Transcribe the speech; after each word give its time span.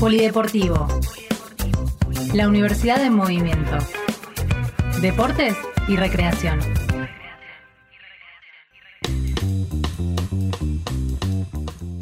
Polideportivo. 0.00 0.86
La 2.34 2.48
Universidad 2.48 3.02
en 3.04 3.14
Movimiento. 3.14 3.78
Deportes 5.00 5.54
y 5.88 5.96
recreación. 5.96 6.83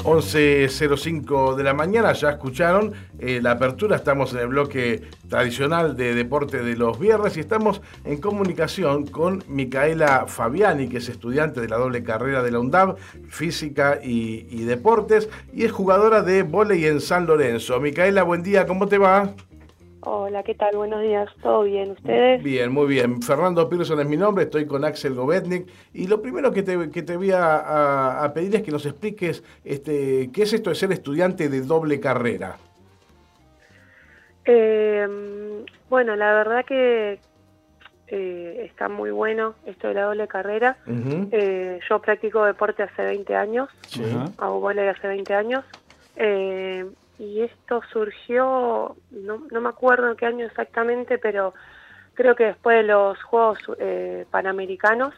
11.05 0.03 1.55
de 1.55 1.63
la 1.63 1.73
mañana, 1.73 2.11
ya 2.11 2.31
escucharon 2.31 2.93
eh, 3.19 3.39
la 3.41 3.51
apertura, 3.51 3.95
estamos 3.95 4.33
en 4.33 4.39
el 4.39 4.47
bloque 4.47 5.01
tradicional 5.29 5.95
de 5.95 6.13
deporte 6.13 6.61
de 6.61 6.75
los 6.75 6.99
viernes 6.99 7.37
y 7.37 7.39
estamos 7.39 7.81
en 8.03 8.19
comunicación 8.19 9.07
con 9.07 9.45
Micaela 9.47 10.25
Fabiani, 10.27 10.89
que 10.89 10.97
es 10.97 11.07
estudiante 11.07 11.61
de 11.61 11.69
la 11.69 11.77
doble 11.77 12.03
carrera 12.03 12.43
de 12.43 12.51
la 12.51 12.59
UNDAV, 12.59 12.97
física 13.29 13.99
y, 14.03 14.63
deportes, 14.65 15.29
y 15.53 15.63
es 15.63 15.71
jugadora 15.71 16.21
de 16.21 16.43
vóley 16.43 16.85
en 16.85 16.99
San 16.99 17.25
Lorenzo. 17.25 17.79
Micaela, 17.79 18.23
buen 18.23 18.43
día, 18.43 18.65
¿cómo 18.65 18.87
te 18.89 18.97
va? 18.97 19.33
Hola, 20.05 20.43
¿qué 20.43 20.53
tal? 20.53 20.75
Buenos 20.75 21.01
días. 21.01 21.29
¿Todo 21.41 21.63
bien? 21.63 21.91
¿Ustedes? 21.91 22.43
Bien, 22.43 22.69
muy 22.73 22.87
bien. 22.87 23.21
Fernando 23.21 23.69
Pearson 23.69 24.01
es 24.01 24.05
mi 24.05 24.17
nombre, 24.17 24.43
estoy 24.43 24.65
con 24.65 24.83
Axel 24.83 25.13
Govetnik. 25.13 25.65
Y 25.93 26.07
lo 26.07 26.21
primero 26.21 26.51
que 26.51 26.61
te, 26.61 26.89
que 26.89 27.03
te 27.03 27.15
voy 27.15 27.31
a, 27.33 28.29
pedir 28.35 28.53
es 28.55 28.63
que 28.63 28.71
nos 28.71 28.85
expliques 28.85 29.43
este, 29.63 30.29
qué 30.33 30.43
es 30.43 30.51
esto 30.51 30.71
de 30.71 30.75
ser 30.75 30.91
estudiante 30.91 31.47
de 31.47 31.61
doble 31.61 32.01
carrera. 32.01 32.57
Eh, 34.43 35.07
bueno, 35.89 36.17
la 36.17 36.33
verdad 36.33 36.65
que 36.65 37.19
eh, 38.07 38.65
está 38.69 38.89
muy 38.89 39.11
bueno 39.11 39.55
esto 39.65 39.87
de 39.87 39.93
la 39.93 40.03
doble 40.03 40.27
carrera. 40.27 40.75
Eh, 41.31 41.79
yo 41.89 42.01
practico 42.01 42.43
deporte 42.43 42.83
hace 42.83 43.03
20 43.03 43.35
años, 43.37 43.69
hago 44.37 44.59
volei 44.59 44.89
hace 44.89 45.07
20 45.07 45.33
años 45.33 45.63
y 47.19 47.41
esto 47.41 47.81
surgió, 47.91 48.95
no, 49.11 49.43
no 49.51 49.61
me 49.61 49.69
acuerdo 49.69 50.09
en 50.09 50.17
qué 50.17 50.25
año 50.25 50.45
exactamente, 50.45 51.17
pero 51.17 51.53
creo 52.13 52.35
que 52.35 52.45
después 52.45 52.77
de 52.77 52.83
los 52.83 53.21
Juegos 53.23 53.59
eh, 53.79 54.25
Panamericanos, 54.31 55.13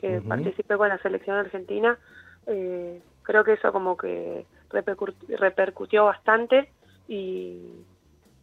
que 0.00 0.20
participé 0.20 0.76
con 0.76 0.88
la 0.88 0.98
selección 0.98 1.36
argentina, 1.36 1.98
eh, 2.46 3.00
creo 3.22 3.44
que 3.44 3.54
eso 3.54 3.72
como 3.72 3.96
que 3.96 4.46
repercutió 4.70 6.04
bastante 6.04 6.70
y, 7.08 7.58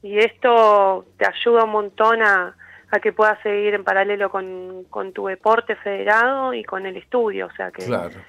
y 0.01 0.17
esto 0.17 1.05
te 1.17 1.27
ayuda 1.27 1.65
un 1.65 1.71
montón 1.71 2.21
a, 2.23 2.55
a 2.89 2.99
que 2.99 3.13
puedas 3.13 3.39
seguir 3.41 3.75
en 3.75 3.83
paralelo 3.83 4.31
con, 4.31 4.85
con, 4.89 5.13
tu 5.13 5.27
deporte 5.27 5.75
federado 5.75 6.53
y 6.53 6.63
con 6.63 6.85
el 6.85 6.97
estudio, 6.97 7.47
o 7.47 7.51
sea 7.51 7.69
que 7.71 7.85
claro 7.85 8.19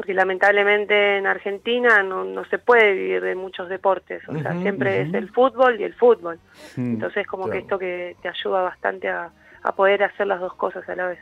porque 0.00 0.14
lamentablemente 0.14 1.18
en 1.18 1.26
Argentina 1.26 2.02
no, 2.02 2.24
no 2.24 2.46
se 2.46 2.58
puede 2.58 2.94
vivir 2.94 3.20
de 3.20 3.34
muchos 3.34 3.68
deportes, 3.68 4.26
o 4.26 4.38
sea, 4.38 4.58
siempre 4.62 5.02
es 5.02 5.12
el 5.12 5.28
fútbol 5.28 5.78
y 5.78 5.84
el 5.84 5.92
fútbol. 5.92 6.38
Mm, 6.74 6.94
Entonces 6.94 7.26
como 7.26 7.50
que 7.50 7.58
esto 7.58 7.78
que 7.78 8.16
te 8.22 8.30
ayuda 8.30 8.62
bastante 8.62 9.10
a, 9.10 9.30
poder 9.76 10.02
hacer 10.04 10.26
las 10.26 10.40
dos 10.40 10.54
cosas 10.54 10.88
a 10.88 10.94
la 10.94 11.08
vez. 11.08 11.18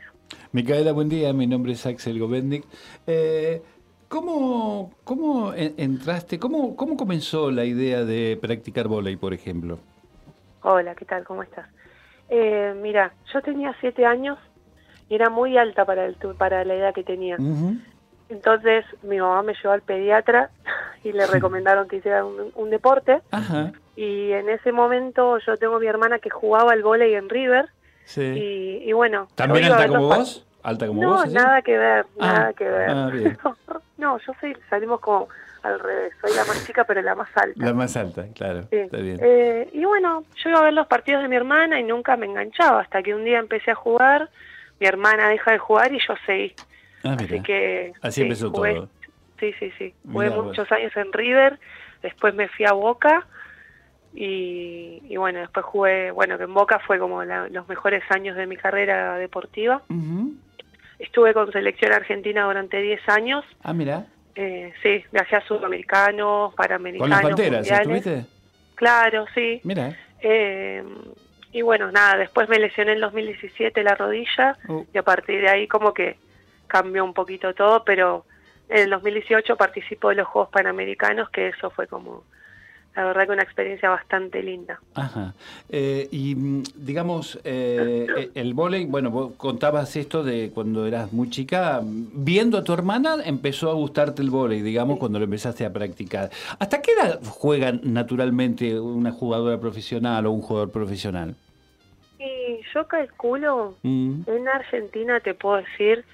Micaela, 0.53 0.93
buen 0.93 1.09
día, 1.09 1.33
mi 1.33 1.45
nombre 1.45 1.73
es 1.73 1.85
Axel 1.85 2.19
Govendik. 2.19 2.63
Eh, 3.05 3.61
¿Cómo, 4.07 4.93
cómo 5.03 5.51
entraste, 5.53 6.39
cómo, 6.39 6.77
cómo 6.77 6.95
comenzó 6.95 7.51
la 7.51 7.65
idea 7.65 8.05
de 8.05 8.39
practicar 8.41 8.87
volei, 8.87 9.17
por 9.17 9.33
ejemplo? 9.33 9.77
Hola, 10.61 10.95
¿qué 10.95 11.03
tal? 11.03 11.25
¿Cómo 11.25 11.43
estás? 11.43 11.67
Eh, 12.29 12.73
mira, 12.81 13.11
yo 13.33 13.41
tenía 13.41 13.75
siete 13.81 14.05
años 14.05 14.37
y 15.09 15.15
era 15.15 15.29
muy 15.29 15.57
alta 15.57 15.83
para, 15.83 16.05
el, 16.05 16.15
para 16.37 16.63
la 16.63 16.75
edad 16.75 16.93
que 16.93 17.03
tenía. 17.03 17.35
Entonces 18.29 18.85
mi 19.03 19.19
mamá 19.19 19.41
me 19.43 19.53
llevó 19.53 19.71
al 19.71 19.81
pediatra 19.81 20.49
y 21.03 21.11
le 21.11 21.25
recomendaron 21.27 21.87
que 21.87 21.97
hiciera 21.97 22.23
un, 22.23 22.69
deporte. 22.69 23.21
Y 23.95 24.31
en 24.31 24.49
ese 24.49 24.71
momento 24.71 25.39
yo 25.39 25.57
tengo 25.57 25.79
mi 25.79 25.87
hermana 25.87 26.19
que 26.19 26.29
jugaba 26.29 26.71
al 26.71 26.83
vóley 26.83 27.15
en 27.15 27.29
River. 27.29 27.69
Sí. 28.05 28.81
Y, 28.85 28.91
bueno. 28.93 29.27
¿También 29.35 29.65
alta 29.65 29.87
como 29.87 30.07
vos? 30.07 30.45
¿Alta 30.63 30.87
como 30.87 31.01
no, 31.01 31.09
vos? 31.09 31.27
No, 31.27 31.33
nada 31.33 31.61
que 31.61 31.77
ver, 31.77 32.05
ah, 32.19 32.33
nada 32.33 32.53
que 32.53 32.63
ver. 32.65 32.89
Ah, 32.89 33.11
no, 33.97 34.17
yo 34.19 34.33
soy, 34.39 34.55
salimos 34.69 34.99
como 34.99 35.27
al 35.63 35.79
revés. 35.79 36.13
Soy 36.21 36.35
la 36.35 36.45
más 36.45 36.65
chica, 36.65 36.83
pero 36.83 37.01
la 37.01 37.15
más 37.15 37.29
alta. 37.35 37.65
La 37.65 37.73
más 37.73 37.95
alta, 37.97 38.25
claro. 38.33 38.67
Está 38.71 38.97
bien. 38.97 39.19
Eh, 39.21 39.69
y 39.73 39.85
bueno, 39.85 40.23
yo 40.35 40.49
iba 40.49 40.59
a 40.59 40.63
ver 40.63 40.73
los 40.73 40.87
partidos 40.87 41.21
de 41.21 41.27
mi 41.27 41.35
hermana 41.35 41.79
y 41.79 41.83
nunca 41.83 42.17
me 42.17 42.25
enganchaba. 42.25 42.81
Hasta 42.81 43.03
que 43.03 43.13
un 43.13 43.23
día 43.23 43.39
empecé 43.39 43.71
a 43.71 43.75
jugar, 43.75 44.29
mi 44.79 44.87
hermana 44.87 45.29
deja 45.29 45.51
de 45.51 45.59
jugar 45.59 45.93
y 45.93 45.99
yo 45.99 46.13
seguí. 46.25 46.53
Ah, 47.03 47.15
Así 47.19 47.41
que... 47.41 47.93
Así 48.01 48.21
empezó 48.21 48.51
todo. 48.51 48.89
Sí, 49.39 49.53
sí, 49.59 49.71
sí. 49.77 49.93
Jugué 50.11 50.29
muchos 50.29 50.69
años 50.71 50.95
en 50.97 51.13
River, 51.13 51.59
después 52.01 52.33
me 52.35 52.49
fui 52.49 52.65
a 52.65 52.73
Boca 52.73 53.25
y, 54.13 55.15
bueno, 55.15 55.39
después 55.39 55.65
jugué, 55.65 56.11
bueno, 56.11 56.37
que 56.37 56.43
en 56.43 56.53
Boca 56.53 56.79
fue 56.79 56.99
como 56.99 57.23
los 57.23 57.67
mejores 57.67 58.03
años 58.09 58.35
de 58.35 58.47
mi 58.47 58.57
carrera 58.57 59.15
deportiva. 59.15 59.81
Estuve 60.97 61.33
con 61.33 61.51
selección 61.51 61.93
argentina 61.93 62.43
durante 62.43 62.81
10 62.81 63.07
años. 63.07 63.45
Ah, 63.63 63.73
mira. 63.73 64.05
Eh, 64.35 64.73
sí, 64.83 65.03
viajé 65.11 65.37
a 65.37 65.41
sudamericanos, 65.47 66.53
panamericanos. 66.55 66.99
¿Con 66.99 67.09
las 67.09 67.21
panteras 67.21 67.71
estuviste? 67.71 68.25
Claro, 68.75 69.25
sí. 69.33 69.61
Mira. 69.63 69.95
Eh, 70.21 70.83
y 71.51 71.61
bueno, 71.61 71.91
nada, 71.91 72.17
después 72.17 72.47
me 72.49 72.59
lesioné 72.59 72.93
en 72.93 73.01
2017 73.01 73.83
la 73.83 73.95
rodilla 73.95 74.57
uh. 74.67 74.85
y 74.93 74.97
a 74.97 75.03
partir 75.03 75.41
de 75.41 75.49
ahí 75.49 75.67
como 75.67 75.93
que 75.93 76.17
cambió 76.69 77.03
un 77.03 77.13
poquito 77.13 77.53
todo, 77.53 77.83
pero 77.83 78.23
en 78.69 78.83
el 78.83 78.89
2018 78.91 79.57
participó 79.57 80.09
de 80.09 80.15
los 80.15 80.27
Juegos 80.27 80.51
Panamericanos, 80.51 81.29
que 81.31 81.49
eso 81.49 81.71
fue 81.71 81.87
como, 81.87 82.23
la 82.95 83.03
verdad 83.03 83.25
que 83.25 83.31
una 83.31 83.41
experiencia 83.43 83.89
bastante 83.89 84.43
linda. 84.43 84.79
Ajá. 84.93 85.33
Eh, 85.69 86.07
y 86.11 86.35
mm, 86.35 86.63
digamos, 86.75 87.39
eh, 87.43 88.07
eh, 88.15 88.31
el 88.35 88.53
vóley, 88.53 88.85
bueno, 88.85 89.09
vos 89.09 89.33
contabas 89.37 89.95
esto 89.95 90.23
de 90.23 90.51
cuando 90.53 90.85
eras 90.85 91.11
muy 91.11 91.31
chica, 91.31 91.81
viendo 91.83 92.59
a 92.59 92.63
tu 92.63 92.71
hermana 92.71 93.17
empezó 93.25 93.71
a 93.71 93.73
gustarte 93.73 94.21
el 94.21 94.29
vóley, 94.29 94.61
digamos, 94.61 94.99
cuando 94.99 95.17
lo 95.17 95.25
empezaste 95.25 95.65
a 95.65 95.73
practicar. 95.73 96.29
¿Hasta 96.59 96.81
qué 96.81 96.91
edad 96.91 97.19
juega 97.27 97.71
naturalmente 97.83 98.79
una 98.79 99.11
jugadora 99.11 99.59
profesional 99.59 100.27
o 100.27 100.31
un 100.31 100.41
jugador 100.41 100.71
profesional? 100.71 101.35
Y 102.19 102.59
yo 102.73 102.87
calculo, 102.87 103.75
mm. 103.81 104.21
en 104.27 104.47
Argentina 104.47 105.19
te 105.21 105.33
puedo 105.33 105.57
decir 105.57 106.05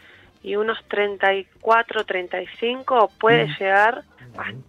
y 0.45 0.55
unos 0.55 0.77
34, 0.89 2.05
35 2.05 3.09
puede 3.19 3.47
mm. 3.47 3.55
llegar, 3.59 4.03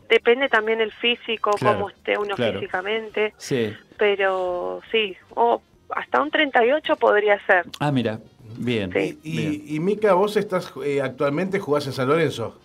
depende 0.08 0.48
también 0.48 0.80
el 0.80 0.90
físico, 0.90 1.50
cómo 1.60 1.90
esté 1.90 2.16
uno 2.16 2.34
físicamente, 2.34 3.34
sí. 3.36 3.76
pero 3.98 4.80
sí, 4.90 5.14
o 5.34 5.60
hasta 5.90 6.22
un 6.22 6.30
38 6.30 6.96
podría 6.96 7.38
ser. 7.44 7.66
Ah, 7.78 7.92
mira, 7.92 8.20
bien. 8.56 8.90
Y, 9.22 9.78
Mica, 9.80 10.14
vos 10.14 10.38
estás 10.38 10.72
eh, 10.82 11.02
actualmente 11.02 11.60
jugás 11.60 11.86
en 11.86 11.92
San 11.92 12.08
Lorenzo. 12.08 12.58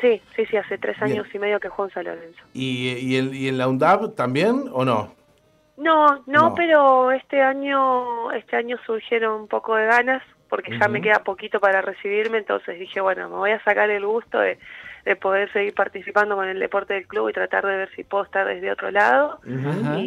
Sí, 0.00 0.22
sí, 0.34 0.46
sí, 0.46 0.56
hace 0.56 0.78
tres 0.78 1.00
años 1.02 1.26
y 1.34 1.38
medio 1.38 1.60
que 1.60 1.68
juego 1.68 1.90
en 1.90 1.94
San 1.94 2.04
Lorenzo. 2.04 2.40
¿Y, 2.54 2.92
y, 3.00 3.16
el, 3.16 3.34
y 3.34 3.48
en 3.48 3.58
la 3.58 3.68
UNDAB 3.68 4.14
también 4.14 4.64
o 4.72 4.82
no? 4.82 5.14
No, 5.76 6.22
no, 6.24 6.54
pero 6.54 7.12
este 7.12 7.42
año, 7.42 8.32
este 8.32 8.56
año 8.56 8.78
surgieron 8.86 9.42
un 9.42 9.46
poco 9.46 9.76
de 9.76 9.84
ganas 9.84 10.22
porque 10.48 10.78
ya 10.78 10.88
me 10.88 11.00
queda 11.00 11.24
poquito 11.24 11.60
para 11.60 11.82
recibirme, 11.82 12.38
entonces 12.38 12.78
dije, 12.78 13.00
bueno, 13.00 13.28
me 13.28 13.36
voy 13.36 13.50
a 13.50 13.62
sacar 13.64 13.90
el 13.90 14.06
gusto 14.06 14.38
de, 14.38 14.58
poder 15.20 15.52
seguir 15.52 15.72
participando 15.72 16.34
con 16.34 16.48
el 16.48 16.58
deporte 16.58 16.94
del 16.94 17.06
club 17.06 17.28
y 17.28 17.32
tratar 17.32 17.64
de 17.64 17.76
ver 17.76 17.90
si 17.94 18.02
puedo 18.02 18.24
estar 18.24 18.46
desde 18.46 18.72
otro 18.72 18.90
lado. 18.90 19.38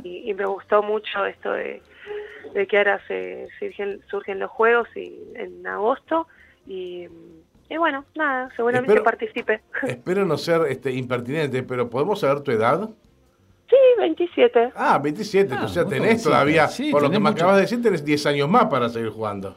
y, 0.03 0.33
me 0.33 0.45
gustó 0.45 0.83
mucho 0.83 1.25
esto 1.25 1.53
de, 1.53 1.81
que 2.67 2.77
ahora 2.77 2.99
se 3.07 3.47
surgen, 3.59 4.01
surgen 4.09 4.39
los 4.39 4.51
juegos 4.51 4.89
y, 4.95 5.17
en 5.35 5.65
agosto 5.65 6.27
y, 6.67 7.07
bueno, 7.77 8.03
nada, 8.15 8.49
seguramente 8.55 9.01
participe. 9.01 9.61
Espero 9.83 10.25
no 10.25 10.37
ser 10.37 10.61
este, 10.69 10.91
impertinente, 10.91 11.63
pero 11.63 11.89
¿podemos 11.89 12.19
saber 12.19 12.41
tu 12.41 12.51
edad? 12.51 12.89
Sí, 13.69 13.75
27. 13.99 14.71
Ah, 14.75 14.99
27, 15.01 15.53
o 15.55 15.67
sea, 15.67 15.85
tenés 15.85 16.23
todavía, 16.23 16.67
por 16.91 17.03
lo 17.03 17.11
que 17.11 17.19
me 17.19 17.29
acabas 17.29 17.55
de 17.55 17.61
decir, 17.61 17.81
tenés 17.81 18.03
10 18.03 18.25
años 18.25 18.49
más 18.49 18.65
para 18.65 18.89
seguir 18.89 19.09
jugando. 19.09 19.55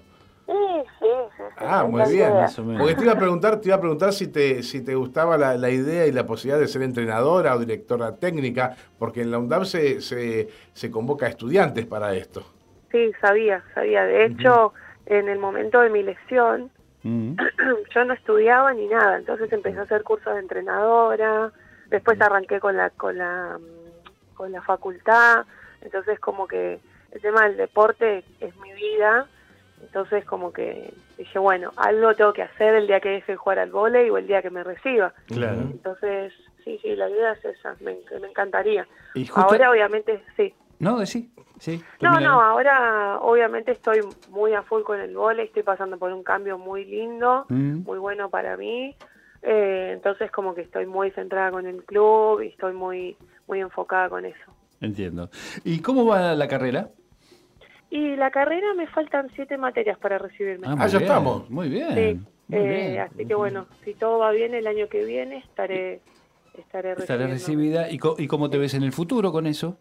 Ah, 1.64 1.84
muy 1.84 2.02
bien. 2.10 2.32
Porque 2.78 2.94
te 2.94 3.04
iba 3.04 3.12
a 3.12 3.18
preguntar, 3.18 3.60
te 3.60 3.68
iba 3.68 3.76
a 3.76 3.80
preguntar 3.80 4.12
si 4.12 4.28
te, 4.28 4.62
si 4.62 4.84
te 4.84 4.94
gustaba 4.94 5.36
la, 5.36 5.70
idea 5.70 6.06
y 6.06 6.12
la 6.12 6.26
posibilidad 6.26 6.60
de 6.60 6.68
ser 6.68 6.82
entrenadora 6.82 7.54
o 7.54 7.58
directora 7.58 8.16
técnica, 8.16 8.76
porque 8.98 9.22
en 9.22 9.30
la 9.30 9.38
UNDAP 9.38 9.64
se, 9.64 10.00
se, 10.00 10.90
convoca 10.90 11.26
a 11.26 11.28
estudiantes 11.28 11.86
para 11.86 12.14
esto. 12.14 12.44
Sí, 12.90 13.12
sabía, 13.20 13.62
sabía. 13.74 14.04
De 14.04 14.26
hecho, 14.26 14.72
en 15.06 15.28
el 15.28 15.38
momento 15.38 15.80
de 15.80 15.90
mi 15.90 16.02
lesión, 16.02 16.70
yo 17.02 18.04
no 18.04 18.14
estudiaba 18.14 18.72
ni 18.74 18.86
nada, 18.86 19.16
entonces 19.16 19.52
empecé 19.52 19.78
a 19.78 19.82
hacer 19.82 20.02
cursos 20.02 20.34
de 20.34 20.40
entrenadora, 20.40 21.52
después 21.88 22.20
arranqué 22.20 22.60
con 22.60 22.76
la, 22.76 22.90
con 22.90 23.18
la, 23.18 23.58
con 24.34 24.52
la 24.52 24.62
facultad, 24.62 25.44
entonces 25.80 26.18
como 26.20 26.46
que 26.46 26.80
el 27.10 27.20
tema 27.20 27.46
del 27.46 27.56
deporte 27.56 28.24
es 28.40 28.56
mi 28.58 28.72
vida 28.72 29.26
entonces 29.82 30.24
como 30.24 30.52
que 30.52 30.94
dije, 31.18 31.38
bueno, 31.38 31.72
algo 31.76 32.14
tengo 32.14 32.32
que 32.32 32.42
hacer 32.42 32.74
el 32.74 32.86
día 32.86 33.00
que 33.00 33.10
deje 33.10 33.32
de 33.32 33.36
jugar 33.36 33.58
al 33.58 33.70
vóley 33.70 34.08
o 34.10 34.18
el 34.18 34.26
día 34.26 34.42
que 34.42 34.50
me 34.50 34.64
reciba. 34.64 35.12
Entonces 35.28 36.32
sí, 36.64 36.78
sí, 36.80 36.94
la 36.96 37.10
idea 37.10 37.32
es 37.32 37.44
esa, 37.44 37.76
me, 37.80 37.98
encantaría. 38.28 38.86
Ahora 39.34 39.70
obviamente, 39.70 40.22
sí. 40.36 40.54
No, 40.78 41.04
sí, 41.06 41.30
sí. 41.58 41.82
No, 42.00 42.18
no, 42.20 42.40
ahora 42.40 43.18
obviamente 43.20 43.72
estoy 43.72 44.00
muy 44.30 44.54
a 44.54 44.62
full 44.62 44.82
con 44.82 45.00
el 45.00 45.14
vole, 45.14 45.44
estoy 45.44 45.62
pasando 45.62 45.98
por 45.98 46.12
un 46.12 46.24
cambio 46.24 46.58
muy 46.58 46.84
lindo, 46.84 47.46
mm. 47.48 47.82
muy 47.84 47.98
bueno 47.98 48.30
para 48.30 48.56
mí. 48.56 48.96
Eh, 49.42 49.90
entonces 49.94 50.30
como 50.30 50.54
que 50.54 50.62
estoy 50.62 50.86
muy 50.86 51.10
centrada 51.10 51.50
con 51.50 51.66
el 51.66 51.84
club 51.84 52.42
y 52.42 52.48
estoy 52.48 52.72
muy, 52.72 53.16
muy 53.48 53.60
enfocada 53.60 54.08
con 54.08 54.24
eso. 54.24 54.52
Entiendo. 54.80 55.30
¿Y 55.64 55.80
cómo 55.80 56.06
va 56.06 56.34
la 56.34 56.48
carrera? 56.48 56.90
Y 57.92 58.16
la 58.16 58.30
carrera 58.30 58.72
me 58.72 58.86
faltan 58.86 59.30
siete 59.34 59.58
materias 59.58 59.98
para 59.98 60.16
recibirme. 60.16 60.66
Ah, 60.66 60.86
ya 60.86 60.98
estamos. 60.98 61.50
Muy 61.50 61.68
bien. 61.68 62.26
Eh, 62.50 62.98
así 62.98 63.26
que 63.26 63.34
bueno, 63.34 63.66
si 63.84 63.92
todo 63.92 64.18
va 64.18 64.30
bien 64.30 64.54
el 64.54 64.66
año 64.66 64.88
que 64.88 65.04
viene 65.04 65.36
estaré 65.36 66.00
estaré, 66.56 66.92
estaré 66.92 67.26
recibida. 67.26 67.90
¿Y, 67.90 68.00
¿Y, 68.16 68.26
cómo 68.28 68.48
te 68.48 68.56
ves 68.56 68.72
en 68.72 68.82
el 68.82 68.92
futuro 68.92 69.30
con 69.30 69.46
eso? 69.46 69.76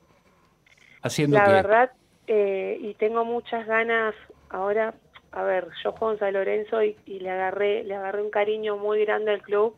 Haciendo 1.02 1.38
La 1.38 1.48
verdad, 1.48 1.92
eh, 2.28 2.78
y 2.82 2.96
tengo 2.96 3.24
muchas 3.24 3.66
ganas 3.66 4.14
ahora. 4.50 4.94
A 5.32 5.44
ver, 5.44 5.70
yo 5.82 5.94
juego 5.94 6.12
en 6.12 6.20
San 6.20 6.34
Lorenzo 6.34 6.84
y, 6.84 6.98
le 7.06 7.30
agarré 7.30 7.86
le 7.86 7.96
agarré 7.96 8.22
un 8.22 8.30
cariño 8.30 8.76
muy 8.76 9.06
grande 9.06 9.32
al 9.32 9.42
club. 9.42 9.78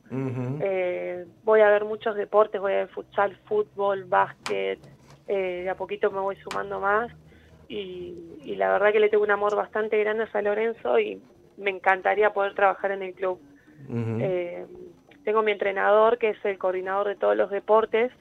Eh, 0.60 1.28
voy 1.44 1.62
a 1.62 1.70
ver 1.70 1.86
muchos 1.86 2.16
deportes, 2.16 2.60
voy 2.60 2.72
a 2.72 2.78
ver 2.78 2.88
futsal, 2.88 3.38
fútbol, 3.46 4.06
básquet. 4.06 4.80
de 5.28 5.70
a 5.70 5.76
poquito 5.76 6.10
me 6.10 6.20
voy 6.20 6.36
sumando 6.38 6.80
más 6.80 7.12
y, 7.68 8.56
la 8.56 8.72
verdad 8.72 8.92
que 8.92 9.00
le 9.00 9.10
tengo 9.10 9.24
un 9.24 9.32
amor 9.32 9.56
bastante 9.56 9.98
grande 10.00 10.24
a 10.24 10.32
San 10.32 10.46
Lorenzo 10.46 11.00
y 11.00 11.22
me 11.58 11.72
encantaría 11.72 12.32
poder 12.32 12.54
trabajar 12.54 12.92
en 12.92 13.04
el 13.04 13.14
club. 13.14 13.40
Eh, 13.90 14.66
tengo 15.24 15.42
mi 15.42 15.52
entrenador 15.52 16.18
que 16.18 16.30
es 16.30 16.46
el 16.46 16.58
coordinador 16.58 17.08
de 17.08 17.16
todos 17.16 17.36
los 17.36 17.50
deportes 17.50 18.12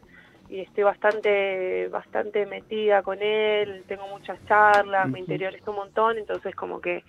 y 0.49 0.61
estoy 0.61 0.85
bastante 0.85 1.89
bastante 1.89 2.47
metida 2.47 3.03
con 3.03 3.23
él, 3.23 3.85
tengo 3.87 4.07
muchas 4.09 4.39
charlas, 4.47 5.09
me 5.09 5.21
interiorizo 5.21 5.71
un 5.71 5.79
montón, 5.79 6.19
entonces 6.19 6.55
como 6.55 6.81
que 6.81 7.05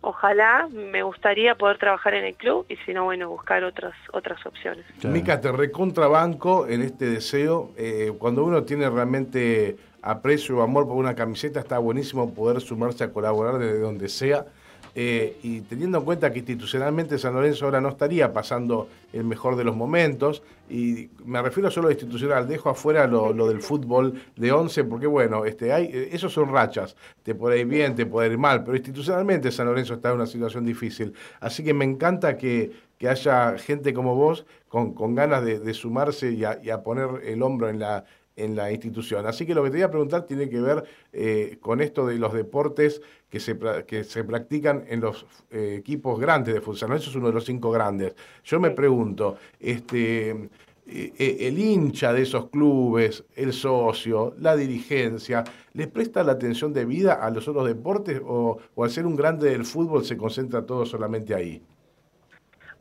ojalá 0.00 0.68
me 0.72 1.02
gustaría 1.02 1.54
poder 1.54 1.78
trabajar 1.78 2.14
en 2.14 2.24
el 2.24 2.34
club 2.34 2.66
y 2.68 2.76
si 2.84 2.92
no, 2.92 3.04
bueno, 3.04 3.28
buscar 3.28 3.64
otras 3.64 3.94
otras 4.12 4.44
opciones. 4.46 4.84
Mica, 5.04 5.40
te 5.40 5.52
recontrabanco 5.52 6.66
en 6.66 6.82
este 6.82 7.06
deseo. 7.06 7.70
Eh, 7.76 8.12
cuando 8.18 8.44
uno 8.44 8.62
tiene 8.64 8.88
realmente 8.88 9.76
aprecio 10.02 10.58
o 10.58 10.62
amor 10.62 10.86
por 10.86 10.96
una 10.96 11.14
camiseta, 11.14 11.60
está 11.60 11.78
buenísimo 11.78 12.32
poder 12.32 12.60
sumarse 12.60 13.04
a 13.04 13.12
colaborar 13.12 13.58
desde 13.58 13.80
donde 13.80 14.08
sea. 14.08 14.46
Eh, 14.94 15.36
y 15.42 15.60
teniendo 15.62 15.98
en 15.98 16.04
cuenta 16.04 16.32
que 16.32 16.40
institucionalmente 16.40 17.18
San 17.18 17.34
Lorenzo 17.34 17.64
ahora 17.64 17.80
no 17.80 17.90
estaría 17.90 18.32
pasando 18.32 18.88
el 19.12 19.24
mejor 19.24 19.56
de 19.56 19.64
los 19.64 19.76
momentos, 19.76 20.42
y 20.68 21.08
me 21.24 21.42
refiero 21.42 21.70
solo 21.70 21.88
a 21.88 21.92
institucional, 21.92 22.48
dejo 22.48 22.70
afuera 22.70 23.06
lo, 23.06 23.32
del 23.48 23.60
fútbol 23.60 24.20
de 24.36 24.52
11, 24.52 24.84
porque 24.84 25.06
bueno, 25.06 25.44
este, 25.44 25.72
hay, 25.72 26.08
esos 26.12 26.32
son 26.32 26.50
rachas, 26.52 26.96
te 27.22 27.34
puede 27.34 27.60
ir 27.60 27.66
bien, 27.66 27.94
te 27.94 28.06
puede 28.06 28.30
ir 28.30 28.38
mal, 28.38 28.62
pero 28.64 28.76
institucionalmente 28.76 29.50
San 29.50 29.66
Lorenzo 29.66 29.94
está 29.94 30.10
en 30.10 30.16
una 30.16 30.26
situación 30.26 30.64
difícil. 30.64 31.12
Así 31.40 31.64
que 31.64 31.74
me 31.74 31.84
encanta 31.84 32.36
que, 32.36 32.90
haya 33.08 33.56
gente 33.56 33.94
como 33.94 34.14
vos 34.14 34.44
con, 34.68 35.14
ganas 35.14 35.42
de, 35.42 35.72
sumarse 35.72 36.32
y 36.32 36.44
a 36.44 36.82
poner 36.82 37.08
el 37.24 37.42
hombro 37.42 37.70
en 37.70 37.78
la, 37.78 38.04
en 38.44 38.56
la 38.56 38.70
institución. 38.70 39.26
Así 39.26 39.46
que 39.46 39.54
lo 39.54 39.62
que 39.62 39.70
te 39.70 39.76
voy 39.76 39.84
a 39.84 39.90
preguntar 39.90 40.26
tiene 40.26 40.48
que 40.48 40.60
ver 40.60 40.84
eh, 41.12 41.58
con 41.60 41.80
esto 41.80 42.06
de 42.06 42.18
los 42.18 42.32
deportes 42.32 43.02
que 43.28 43.40
se, 43.40 43.58
que 43.86 44.04
se 44.04 44.24
practican 44.24 44.84
en 44.88 45.00
los 45.00 45.26
eh, 45.50 45.76
equipos 45.78 46.18
grandes 46.18 46.54
de 46.54 46.60
futsal. 46.60 46.92
Eso 46.92 47.10
es 47.10 47.16
uno 47.16 47.28
de 47.28 47.34
los 47.34 47.44
cinco 47.44 47.70
grandes. 47.70 48.14
Yo 48.44 48.58
me 48.60 48.70
pregunto, 48.70 49.36
este, 49.58 50.50
eh, 50.92 51.36
el 51.46 51.56
hincha 51.58 52.12
de 52.12 52.22
esos 52.22 52.50
clubes, 52.50 53.24
el 53.36 53.52
socio, 53.52 54.34
la 54.38 54.56
dirigencia, 54.56 55.44
¿les 55.72 55.86
presta 55.86 56.24
la 56.24 56.32
atención 56.32 56.72
de 56.72 56.84
vida 56.84 57.14
a 57.14 57.30
los 57.30 57.46
otros 57.46 57.66
deportes 57.66 58.20
o, 58.24 58.58
al 58.76 58.90
ser 58.90 59.06
un 59.06 59.14
grande 59.14 59.50
del 59.50 59.64
fútbol 59.64 60.04
se 60.04 60.16
concentra 60.16 60.66
todo 60.66 60.84
solamente 60.84 61.32
ahí? 61.32 61.62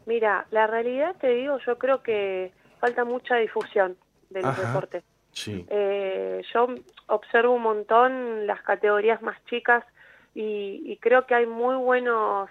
Mira, 0.08 0.48
la 0.50 0.66
realidad 0.66 1.16
te 1.22 1.28
digo, 1.30 1.60
yo 1.64 1.78
creo 1.78 2.02
que 2.02 2.52
falta 2.80 3.06
mucha 3.06 3.36
difusión 3.36 3.96
de 4.32 4.42
los 4.42 4.58
deportes. 4.58 5.04
Eh, 5.48 6.42
yo 6.54 6.68
observo 7.08 7.54
un 7.54 7.62
montón 7.62 8.48
las 8.48 8.62
categorías 8.62 9.22
más 9.22 9.44
chicas 9.46 9.84
y, 10.36 10.98
creo 11.02 11.26
que 11.26 11.36
hay 11.36 11.46
muy 11.46 11.76
buenos, 11.76 12.50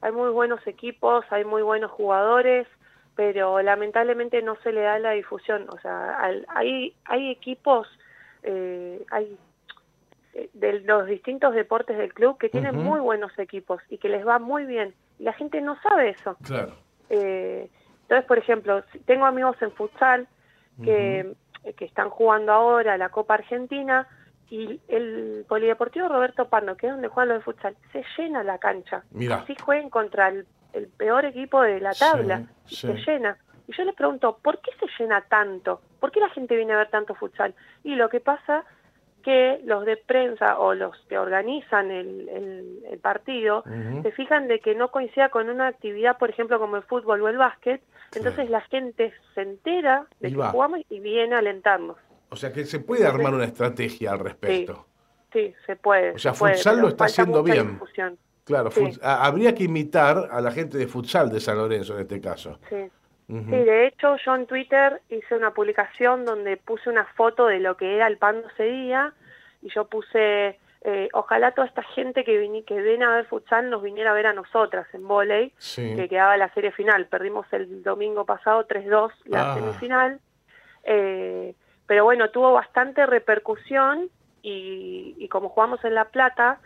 hay 0.00 0.12
muy 0.12 0.30
buenos 0.30 0.66
equipos, 0.66 1.24
hay 1.30 1.44
muy 1.44 1.62
buenos 1.62 1.90
jugadores, 1.90 2.66
pero 3.14 3.60
lamentablemente 3.62 4.42
no 4.42 4.56
se 4.62 4.72
le 4.72 4.82
da 4.82 4.98
la 4.98 5.12
difusión. 5.12 5.66
O 5.70 5.78
sea, 5.78 6.18
hay, 6.48 6.94
hay 7.04 7.30
equipos, 7.30 7.88
eh, 8.42 9.02
hay 9.10 9.36
eh, 10.34 10.50
de 10.52 10.80
los 10.80 11.06
distintos 11.06 11.54
deportes 11.54 11.96
del 11.96 12.12
club 12.12 12.38
que 12.38 12.48
tienen 12.48 12.76
muy 12.76 13.00
buenos 13.00 13.38
equipos 13.38 13.80
y 13.88 13.98
que 13.98 14.08
les 14.08 14.26
va 14.26 14.38
muy 14.38 14.64
bien. 14.64 14.94
Y 15.18 15.24
la 15.24 15.32
gente 15.32 15.60
no 15.60 15.80
sabe 15.80 16.10
eso. 16.10 16.36
Claro. 16.42 16.74
entonces, 17.08 18.26
por 18.26 18.38
ejemplo, 18.38 18.82
tengo 19.06 19.26
amigos 19.26 19.56
en 19.62 19.72
futsal 19.72 20.26
que 20.82 21.34
eh, 21.64 21.72
que 21.74 21.84
están 21.84 22.10
jugando 22.10 22.52
ahora 22.52 22.96
la 22.96 23.08
Copa 23.10 23.34
Argentina 23.34 24.08
y 24.50 24.80
el 24.88 25.46
Polideportivo 25.48 26.08
Roberto 26.08 26.48
Pando, 26.48 26.76
que 26.76 26.86
es 26.86 26.92
donde 26.92 27.08
juegan 27.08 27.30
los 27.30 27.38
de 27.38 27.44
futsal, 27.44 27.76
se 27.92 28.04
llena 28.18 28.42
la 28.42 28.58
cancha. 28.58 29.02
Así 29.30 29.54
jueguen 29.62 29.88
contra 29.88 30.28
el, 30.28 30.46
peor 30.96 31.24
equipo 31.24 31.62
de 31.62 31.80
la 31.80 31.92
tabla 31.92 32.44
y 32.68 32.76
se 32.76 32.94
llena. 32.94 33.38
Y 33.66 33.76
yo 33.76 33.84
les 33.84 33.94
pregunto, 33.94 34.38
¿por 34.42 34.60
qué 34.60 34.70
se 34.78 34.86
llena 34.98 35.22
tanto? 35.22 35.80
¿Por 36.00 36.10
qué 36.10 36.20
la 36.20 36.28
gente 36.30 36.56
viene 36.56 36.72
a 36.72 36.78
ver 36.78 36.90
tanto 36.90 37.14
futsal? 37.14 37.54
Y 37.84 37.94
lo 37.94 38.08
que 38.08 38.20
pasa 38.20 38.64
que 39.22 39.60
los 39.64 39.84
de 39.84 39.96
prensa 39.96 40.58
o 40.58 40.74
los 40.74 40.98
que 41.08 41.16
organizan 41.16 41.90
el, 41.90 42.28
el, 42.90 42.98
partido 42.98 43.64
se 44.02 44.12
fijan 44.12 44.46
de 44.48 44.60
que 44.60 44.74
no 44.74 44.90
coincida 44.90 45.28
con 45.28 45.48
una 45.48 45.68
actividad, 45.68 46.18
por 46.18 46.30
ejemplo, 46.30 46.58
como 46.58 46.76
el 46.76 46.82
fútbol 46.82 47.22
o 47.22 47.28
el 47.28 47.36
básquet, 47.36 47.82
entonces 48.14 48.50
la 48.50 48.60
gente 48.62 49.12
se 49.34 49.42
entera 49.42 50.06
de 50.20 50.30
que 50.30 50.34
jugamos 50.34 50.80
y 50.88 51.00
viene 51.00 51.34
a 51.34 51.38
alentarnos. 51.38 51.96
O 52.30 52.36
sea 52.36 52.52
que 52.52 52.64
se 52.64 52.80
puede 52.80 53.06
armar 53.06 53.34
una 53.34 53.44
estrategia 53.44 54.12
al 54.12 54.18
respecto. 54.18 54.86
Sí, 55.32 55.54
se 55.66 55.76
puede. 55.76 56.12
O 56.12 56.18
sea, 56.18 56.34
futsal 56.34 56.80
lo 56.80 56.88
está 56.88 57.04
haciendo 57.04 57.42
bien. 57.42 57.80
Claro, 58.44 58.70
habría 59.02 59.54
que 59.54 59.64
imitar 59.64 60.28
a 60.30 60.40
la 60.40 60.50
gente 60.50 60.76
de 60.76 60.86
futsal 60.86 61.30
de 61.30 61.40
San 61.40 61.56
Lorenzo 61.56 61.94
en 61.94 62.00
este 62.00 62.20
caso. 62.20 62.58
Sí. 62.68 62.90
Sí, 63.28 63.34
de 63.50 63.86
hecho 63.86 64.16
yo 64.26 64.34
en 64.34 64.46
Twitter 64.46 65.00
hice 65.08 65.34
una 65.34 65.54
publicación 65.54 66.26
donde 66.26 66.58
puse 66.58 66.90
una 66.90 67.06
foto 67.14 67.46
de 67.46 67.60
lo 67.60 67.78
que 67.78 67.94
era 67.96 68.06
el 68.06 68.18
pando 68.18 68.46
ese 68.48 68.64
día 68.64 69.14
y 69.62 69.70
yo 69.70 69.86
puse, 69.86 70.58
eh, 70.84 71.08
ojalá 71.12 71.52
toda 71.52 71.68
esta 71.68 71.82
gente 71.82 72.24
que, 72.24 72.36
vini, 72.38 72.64
que 72.64 72.80
viene 72.80 73.04
a 73.04 73.10
ver 73.10 73.26
futsal 73.26 73.70
nos 73.70 73.82
viniera 73.82 74.10
a 74.10 74.14
ver 74.14 74.26
a 74.26 74.32
nosotras 74.32 74.86
en 74.92 75.06
volei, 75.06 75.52
que 75.76 76.08
quedaba 76.08 76.36
la 76.36 76.52
serie 76.54 76.72
final. 76.72 77.06
Perdimos 77.06 77.46
el 77.52 77.84
domingo 77.84 78.24
pasado 78.24 78.66
3-2 78.66 79.12
la 79.26 79.52
ah. 79.52 79.54
semifinal, 79.54 80.20
eh, 80.82 81.54
pero 81.86 82.04
bueno, 82.04 82.30
tuvo 82.30 82.52
bastante 82.52 83.06
repercusión 83.06 84.10
y, 84.42 85.28
como 85.28 85.50
jugamos 85.50 85.84
en 85.84 85.94
La 85.94 86.06
Plata, 86.06 86.58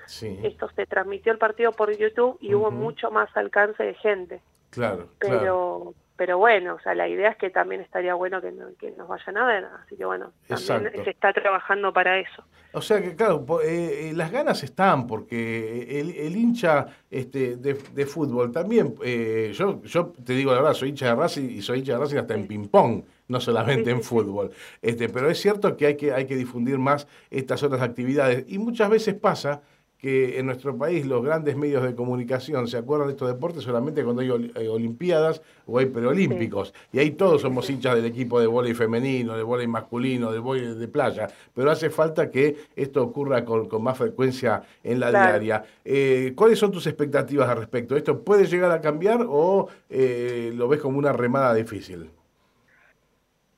esto 0.43 0.71
se 0.75 0.87
transmitió 0.87 1.31
el 1.31 1.39
partido 1.39 1.73
por 1.73 1.95
YouTube 1.95 2.39
y 2.41 2.55
hubo 2.55 2.71
mucho 2.71 3.11
más 3.11 3.29
alcance 3.37 3.83
de 3.83 3.95
gente. 3.95 4.41
Claro, 4.71 5.09
pero, 5.19 5.93
pero 6.17 6.39
bueno, 6.39 6.75
o 6.75 6.81
sea, 6.81 6.95
la 6.95 7.09
idea 7.09 7.31
es 7.31 7.37
que 7.37 7.51
también 7.51 7.81
estaría 7.83 8.15
bueno 8.15 8.41
que, 8.41 8.51
nos 8.53 9.09
vayan 9.09 9.37
a 9.37 9.47
ver, 9.47 9.65
así 9.85 9.97
que 9.97 10.05
bueno, 10.05 10.33
también 10.49 11.05
se 11.05 11.11
está 11.11 11.33
trabajando 11.33 11.93
para 11.93 12.19
eso. 12.19 12.43
O 12.73 12.83
sea 12.83 13.01
que 13.01 13.15
claro, 13.15 13.45
eh, 13.63 14.11
eh, 14.11 14.13
las 14.15 14.31
ganas 14.31 14.63
están, 14.63 15.07
porque 15.07 16.01
el, 16.01 16.37
hincha 16.37 16.87
este, 17.11 17.57
de, 17.57 18.07
fútbol 18.07 18.53
también, 18.53 18.95
eh, 19.03 19.53
yo, 19.55 19.83
yo 19.83 20.13
te 20.25 20.33
digo 20.33 20.53
la 20.53 20.59
verdad, 20.59 20.75
soy 20.75 20.91
hincha 20.91 21.07
de 21.07 21.15
Racing 21.15 21.51
y 21.51 21.63
soy 21.63 21.79
hincha 21.79 21.93
de 21.93 21.99
Racing 21.99 22.17
hasta 22.17 22.35
en 22.35 22.47
ping-pong, 22.47 23.03
no 23.29 23.41
solamente 23.41 23.91
en 23.91 24.03
fútbol. 24.03 24.51
Este, 24.81 25.09
pero 25.09 25.31
es 25.31 25.41
cierto 25.41 25.77
que 25.77 25.87
hay, 25.87 25.97
que 25.97 26.13
hay 26.13 26.27
que 26.27 26.37
difundir 26.37 26.79
más 26.79 27.07
estas 27.31 27.63
otras 27.63 27.83
actividades 27.83 28.45
y 28.49 28.59
muchas 28.59 28.91
veces 28.91 29.15
pasa 29.15 29.63
que 29.99 30.39
en 30.39 30.47
nuestro 30.47 30.77
país 30.77 31.07
los 31.07 31.25
grandes 31.25 31.57
medios 31.57 31.83
de 31.83 31.95
comunicación 31.95 32.69
se 32.69 32.77
acuerdan 32.77 33.09
de 33.09 33.15
estos 33.15 33.29
deportes 33.29 33.63
solamente 33.63 34.05
cuando 34.05 34.23
hay 34.23 34.53
eh, 34.55 34.69
olimpiadas 34.69 35.43
o 35.67 35.79
hay 35.79 35.87
preolímpicos. 35.87 36.75
Y 36.93 36.99
ahí 36.99 37.13
todos 37.13 37.43
somos 37.43 37.69
hinchas 37.71 37.95
del 37.95 38.05
equipo 38.05 38.39
de 38.39 38.47
voleibol 38.47 38.77
femenino, 38.77 39.37
de 39.37 39.43
voleibol 39.43 39.73
masculino, 39.73 40.33
de 40.33 40.39
voleibol 40.39 40.79
de 40.79 40.89
playa. 40.89 41.29
Pero 41.55 41.71
hace 41.71 41.91
falta 41.91 42.31
que 42.31 42.57
esto 42.77 43.03
ocurra 43.03 43.45
con, 43.45 43.69
más 43.83 43.97
frecuencia 43.97 44.63
en 44.83 45.01
la 45.01 45.11
diaria. 45.11 45.65
Eh, 45.85 46.33
¿Cuáles 46.37 46.59
son 46.59 46.73
tus 46.73 46.87
expectativas 46.87 47.49
al 47.49 47.59
respecto? 47.59 47.97
¿Esto 47.97 48.23
puede 48.23 48.47
llegar 48.47 48.71
a 48.73 48.81
cambiar 48.81 49.25
o 49.27 49.69
eh, 49.89 50.53
lo 50.55 50.69
ves 50.69 50.81
como 50.81 50.99
una 50.99 51.13
remada 51.13 51.55
difícil? 51.55 52.11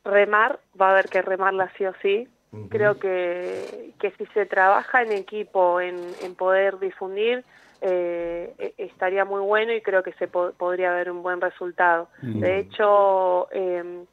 Remar, 0.05 0.61
va 0.81 0.89
a 0.89 0.93
haber 0.93 1.09
que 1.09 1.21
remarla 1.21 1.71
sí 1.77 1.85
o 1.85 1.93
sí 2.01 2.29
Creo 2.71 2.99
que, 2.99 3.93
que 4.01 4.11
si 4.13 4.25
se 4.27 4.47
trabaja 4.47 5.03
en 5.03 5.13
equipo, 5.13 5.81
en, 5.81 5.97
en 6.23 6.35
poder 6.35 6.79
difundir, 6.79 7.45
eh, 7.81 8.55
e, 8.59 8.75
estaría 8.79 9.25
muy 9.25 9.41
bueno 9.41 9.73
y 9.73 9.83
creo 9.83 10.03
que 10.03 10.13
se 10.15 10.29
podría 10.29 10.93
haber 10.93 11.11
un 11.11 11.23
buen 11.23 11.41
resultado. 11.41 12.09
De 12.23 12.59
hecho, 12.59 13.49
eh, 13.53 14.05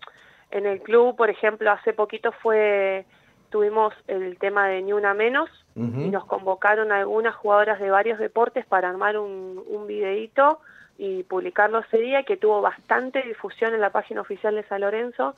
en 0.51 0.65
el 0.65 0.81
club, 0.81 1.15
por 1.15 1.29
ejemplo, 1.29 1.71
hace 1.71 1.93
poquito 1.93 2.31
fue 2.31 3.05
tuvimos 3.49 3.93
el 4.07 4.37
tema 4.37 4.67
de 4.67 4.81
Ni 4.81 4.91
Una 4.91 5.13
Menos 5.13 5.49
y 5.75 6.09
nos 6.09 6.25
convocaron 6.25 6.91
algunas 6.91 7.35
jugadoras 7.35 7.79
de 7.79 7.89
varios 7.89 8.19
deportes 8.19 8.65
para 8.65 8.89
armar 8.89 9.17
un, 9.17 9.63
un 9.67 9.87
videíto 9.87 10.59
y 10.97 11.23
publicarlo 11.23 11.79
ese 11.79 11.97
día 11.97 12.23
que 12.23 12.37
tuvo 12.37 12.61
bastante 12.61 13.21
difusión 13.21 13.73
en 13.73 13.81
la 13.81 13.89
página 13.89 14.21
oficial 14.21 14.55
de 14.55 14.63
San 14.63 14.81
Lorenzo. 14.81 15.35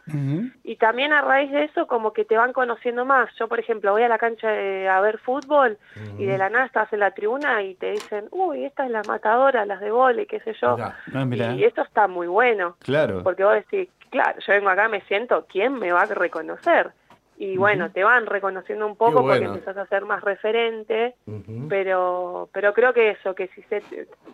Y 0.63 0.75
también 0.75 1.13
a 1.13 1.21
raíz 1.21 1.51
de 1.51 1.63
eso 1.63 1.87
como 1.87 2.13
que 2.13 2.25
te 2.25 2.37
van 2.37 2.53
conociendo 2.53 3.05
más. 3.05 3.29
Yo 3.39 3.47
por 3.47 3.59
ejemplo 3.59 3.91
voy 3.91 4.03
a 4.03 4.07
la 4.07 4.17
cancha 4.17 4.47
a 4.49 5.01
ver 5.01 5.17
fútbol 5.17 5.77
y 6.17 6.25
de 6.25 6.37
la 6.37 6.49
nada 6.49 6.65
estás 6.65 6.91
en 6.93 6.99
la 6.99 7.11
tribuna 7.11 7.63
y 7.63 7.75
te 7.75 7.91
dicen 7.91 8.27
uy 8.31 8.65
esta 8.65 8.85
es 8.85 8.91
la 8.91 9.01
matadora 9.03 9.65
las 9.65 9.79
de 9.79 9.91
vole 9.91 10.27
qué 10.27 10.39
sé 10.41 10.53
yo. 10.61 10.77
Ah, 10.79 10.95
y 11.55 11.63
esto 11.63 11.81
está 11.81 12.07
muy 12.07 12.27
bueno. 12.27 12.75
Claro. 12.79 13.23
Porque 13.23 13.43
vos 13.43 13.53
decís 13.53 13.89
claro 14.09 14.39
yo 14.39 14.53
vengo 14.53 14.69
acá 14.69 14.87
me 14.87 15.01
siento 15.01 15.45
quién 15.49 15.73
me 15.73 15.91
va 15.91 16.01
a 16.01 16.05
reconocer 16.05 16.91
y 17.39 17.55
bueno, 17.55 17.91
te 17.91 18.03
van 18.03 18.25
reconociendo 18.25 18.87
un 18.87 18.95
poco 18.95 19.21
porque 19.21 19.45
empezás 19.45 19.77
a 19.77 19.85
ser 19.85 20.05
más 20.05 20.23
referente, 20.23 21.15
pero 21.69 22.49
pero 22.51 22.73
creo 22.73 22.93
que 22.93 23.11
eso, 23.11 23.35
que 23.35 23.47
si 23.49 23.61
se 23.63 23.81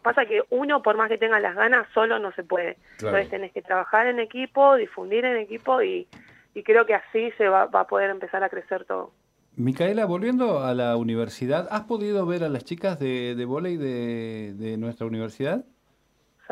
pasa 0.01 0.25
que 0.25 0.41
uno 0.49 0.81
por 0.81 0.95
más 0.95 1.09
que 1.09 1.17
tenga 1.17 1.39
las 1.41 1.55
ganas 1.55 1.85
solo 1.93 2.17
no 2.19 2.31
se 2.31 2.43
puede. 2.43 2.77
Entonces 2.93 3.29
tenés 3.29 3.51
que 3.51 3.61
trabajar 3.61 4.07
en 4.07 4.19
equipo, 4.19 4.75
difundir 4.75 5.25
en 5.25 5.35
equipo 5.35 5.81
y, 5.81 6.07
y 6.53 6.63
creo 6.63 6.85
que 6.85 6.95
así 6.95 7.31
se 7.37 7.49
va, 7.49 7.65
va 7.65 7.81
a 7.81 7.87
poder 7.87 8.09
empezar 8.09 8.41
a 8.43 8.49
crecer 8.49 8.85
todo. 8.85 9.11
Micaela, 9.55 10.05
volviendo 10.05 10.63
a 10.63 10.73
la 10.73 10.95
universidad, 10.95 11.67
¿has 11.71 11.81
podido 11.81 12.25
ver 12.25 12.43
a 12.43 12.49
las 12.49 12.63
chicas 12.63 12.99
de, 12.99 13.35
de 13.35 13.45
volei 13.45 13.77
de, 13.77 14.53
de 14.53 14.77
nuestra 14.77 15.05
universidad? 15.05 15.65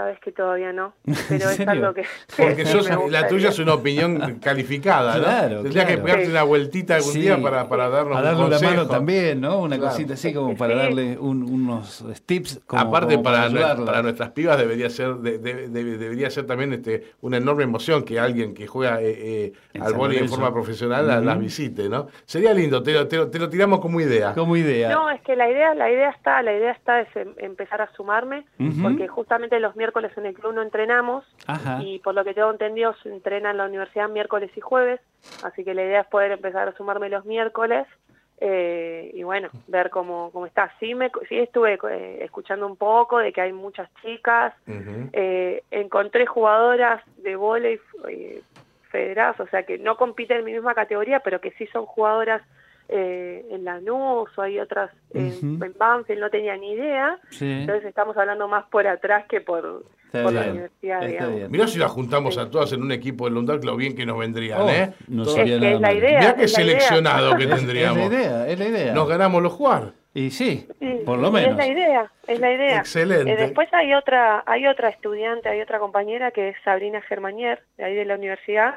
Sabes 0.01 0.19
que 0.19 0.31
todavía 0.31 0.73
no, 0.73 0.93
pero 1.29 1.51
es 1.51 1.59
algo 1.59 1.93
que... 1.93 2.03
Porque 2.35 2.63
la 3.11 3.27
tuya 3.27 3.49
es 3.49 3.59
una 3.59 3.75
opinión 3.75 4.39
calificada, 4.39 5.15
¿no? 5.15 5.23
Claro, 5.23 5.61
Tendrías 5.61 5.85
que 5.85 5.97
pegarte 5.99 6.27
una 6.27 6.41
vueltita 6.41 6.95
algún 6.95 7.13
día 7.13 7.39
para, 7.39 7.69
para 7.69 7.87
darnos 7.89 8.17
a 8.17 8.21
darle 8.23 8.45
una 8.45 8.59
mano 8.59 8.87
también, 8.87 9.41
¿no? 9.41 9.59
Una 9.59 9.77
cosita 9.77 10.15
así 10.15 10.33
como 10.33 10.57
para 10.57 10.73
darle 10.73 11.19
unos 11.19 12.03
tips. 12.25 12.61
Aparte, 12.69 13.19
para, 13.19 13.47
para 13.85 14.01
nuestras 14.01 14.31
pibas 14.31 14.57
debería 14.57 14.89
ser 14.89 15.17
debería 15.17 16.31
ser 16.31 16.47
también 16.47 16.73
este 16.73 17.11
una 17.21 17.37
enorme 17.37 17.63
emoción 17.63 18.03
que 18.03 18.19
alguien 18.19 18.55
que 18.55 18.65
juega 18.65 19.01
eh, 19.01 19.53
eh, 19.73 19.79
al 19.79 19.93
vóley 19.93 20.17
en 20.17 20.29
forma 20.29 20.51
profesional 20.51 21.23
las 21.23 21.39
visite, 21.39 21.89
¿no? 21.89 22.07
Sería 22.25 22.55
lindo, 22.55 22.81
te, 22.81 23.05
te, 23.05 23.23
te, 23.27 23.39
lo 23.39 23.49
tiramos 23.49 23.81
como 23.81 24.01
idea. 24.01 24.33
Como 24.33 24.57
idea. 24.57 24.89
No, 24.89 25.11
es 25.11 25.21
que 25.21 25.35
la 25.35 25.47
idea, 25.47 25.75
la 25.75 25.91
idea 25.91 26.09
está, 26.09 26.41
la 26.41 26.53
idea 26.55 26.71
está 26.71 27.01
es 27.01 27.15
em, 27.15 27.35
empezar 27.37 27.83
a 27.83 27.91
sumarme, 27.93 28.45
porque 28.81 29.07
justamente 29.07 29.59
los 29.59 29.75
miércoles 29.75 29.90
en 30.17 30.25
el 30.25 30.33
club 30.33 30.53
no 30.53 30.61
entrenamos 30.61 31.25
y 31.81 31.99
por 31.99 32.15
lo 32.15 32.23
que 32.23 32.33
tengo 32.33 32.51
entendido 32.51 32.93
se 33.03 33.09
entrena 33.09 33.51
en 33.51 33.57
la 33.57 33.65
universidad 33.65 34.09
miércoles 34.09 34.51
y 34.55 34.61
jueves, 34.61 34.99
así 35.43 35.63
que 35.63 35.73
la 35.73 35.83
idea 35.83 36.01
es 36.01 36.07
poder 36.07 36.31
empezar 36.31 36.67
a 36.67 36.73
sumarme 36.73 37.09
los 37.09 37.25
miércoles 37.25 37.87
eh, 38.43 39.11
y 39.13 39.21
bueno, 39.21 39.49
ver 39.67 39.91
cómo, 39.91 40.31
cómo 40.31 40.47
está. 40.47 40.73
Sí, 40.79 40.95
me, 40.95 41.11
sí 41.29 41.37
estuve 41.37 41.77
eh, 41.89 42.23
escuchando 42.23 42.65
un 42.65 42.75
poco 42.75 43.19
de 43.19 43.31
que 43.31 43.41
hay 43.41 43.53
muchas 43.53 43.87
chicas, 44.01 44.53
eh, 45.13 45.63
encontré 45.69 46.25
jugadoras 46.25 47.03
de 47.17 47.35
volei 47.35 47.79
federadas, 48.89 49.39
o 49.39 49.47
sea 49.47 49.63
que 49.63 49.77
no 49.77 49.95
compiten 49.95 50.39
en 50.39 50.45
mi 50.45 50.53
misma 50.53 50.73
categoría, 50.73 51.19
pero 51.19 51.39
que 51.39 51.51
sí 51.51 51.67
son 51.67 51.85
jugadoras 51.85 52.41
eh, 52.89 53.45
en 53.49 53.63
Lanús 53.63 54.29
o 54.35 54.41
hay 54.41 54.59
otras 54.59 54.91
en 55.13 55.73
Banfield, 55.77 56.19
no 56.19 56.29
tenía 56.29 56.55
ni 56.57 56.73
idea. 56.73 57.19
Entonces 57.39 57.85
estamos 57.85 58.17
hablando 58.17 58.47
más 58.47 58.65
por 58.65 58.87
atrás 58.87 59.25
que 59.29 59.41
por, 59.41 59.85
la 60.11 60.51
universidad. 60.51 61.49
Mirá 61.49 61.67
si 61.67 61.79
las 61.79 61.91
juntamos 61.91 62.37
a 62.37 62.49
todas 62.49 62.73
en 62.73 62.81
un 62.81 62.91
equipo 62.91 63.25
de 63.25 63.31
Lundar, 63.31 63.63
lo 63.63 63.75
bien 63.75 63.95
que 63.95 64.05
nos 64.05 64.17
vendrían, 64.17 64.61
oh, 64.61 64.69
¿eh? 64.69 64.93
No 65.07 65.23
es 65.23 65.33
que 65.35 65.55
es 65.55 65.81
la 65.81 65.93
idea. 65.93 66.19
Mirá 66.19 66.35
qué 66.35 66.47
seleccionado 66.47 67.35
que 67.37 67.47
tendríamos. 67.47 68.03
Es 68.03 68.11
la 68.11 68.17
idea, 68.17 68.47
es 68.47 68.59
la 68.59 68.67
idea. 68.67 68.93
Nos 68.93 69.07
ganamos 69.07 69.41
los 69.41 69.53
jugar. 69.53 69.93
Y 70.13 70.31
sí, 70.31 70.67
por 71.05 71.19
lo 71.19 71.31
menos. 71.31 71.51
Es 71.51 71.57
la 71.57 71.67
idea, 71.67 72.11
es 72.27 72.39
la 72.39 72.53
idea. 72.53 72.77
Excelente. 72.79 73.31
Eh, 73.31 73.37
después 73.37 73.69
hay 73.71 73.93
otra, 73.93 74.43
hay 74.45 74.67
otra 74.67 74.89
estudiante, 74.89 75.47
hay 75.47 75.61
otra 75.61 75.79
compañera 75.79 76.31
que 76.31 76.49
es 76.49 76.57
Sabrina 76.65 77.01
Germanier, 77.01 77.63
de 77.77 77.85
ahí 77.85 77.95
de 77.95 78.03
la 78.03 78.15
universidad, 78.15 78.75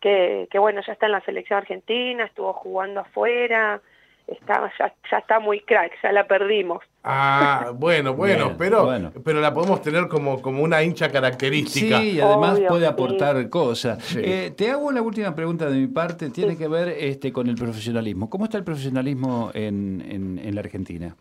que, 0.00 0.48
que, 0.50 0.58
bueno, 0.58 0.80
ya 0.86 0.92
está 0.92 1.06
en 1.06 1.12
la 1.12 1.20
selección 1.22 1.58
argentina, 1.58 2.24
estuvo 2.24 2.52
jugando 2.52 3.00
afuera, 3.00 3.80
está, 4.26 4.70
ya, 4.78 4.94
ya 5.10 5.18
está 5.18 5.40
muy 5.40 5.60
crack, 5.60 5.92
ya 6.02 6.12
la 6.12 6.26
perdimos. 6.26 6.82
Ah, 7.02 7.72
bueno, 7.74 8.14
bueno, 8.14 8.54
pero, 8.58 9.12
pero 9.24 9.40
la 9.40 9.52
podemos 9.52 9.80
tener 9.82 10.08
como, 10.08 10.40
como 10.40 10.62
una 10.62 10.82
hincha 10.82 11.10
característica. 11.10 11.98
Sí, 11.98 12.16
y 12.16 12.20
además 12.20 12.60
puede 12.68 12.86
aportar 12.86 13.48
cosas. 13.48 14.16
Eh, 14.16 14.52
te 14.56 14.70
hago 14.70 14.92
la 14.92 15.02
última 15.02 15.34
pregunta 15.34 15.68
de 15.68 15.78
mi 15.78 15.86
parte, 15.86 16.30
tiene 16.30 16.56
que 16.56 16.68
ver 16.68 16.88
este 16.88 17.32
con 17.32 17.48
el 17.48 17.56
profesionalismo. 17.56 18.28
¿Cómo 18.30 18.44
está 18.44 18.58
el 18.58 18.64
profesionalismo 18.64 19.50
en, 19.54 20.04
en, 20.08 20.38
en 20.38 20.54
la 20.54 20.60
Argentina? 20.60 21.16